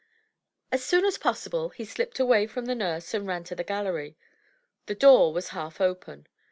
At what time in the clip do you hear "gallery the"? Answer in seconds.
3.63-4.95